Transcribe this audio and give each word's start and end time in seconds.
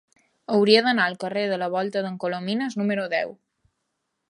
Hauria 0.53 0.79
d'anar 0.87 1.05
al 1.09 1.17
carrer 1.23 1.43
de 1.51 1.59
la 1.63 1.67
Volta 1.75 2.03
d'en 2.07 2.17
Colomines 2.25 2.79
número 2.83 3.07
deu. 3.15 3.37